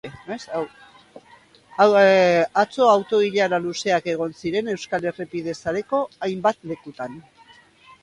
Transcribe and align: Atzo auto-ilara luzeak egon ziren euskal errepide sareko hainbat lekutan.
Atzo 1.83 2.89
auto-ilara 2.93 3.61
luzeak 3.69 4.11
egon 4.17 4.35
ziren 4.41 4.75
euskal 4.77 5.09
errepide 5.15 5.59
sareko 5.63 6.05
hainbat 6.29 6.63
lekutan. 6.75 7.25